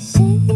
[0.00, 0.49] 心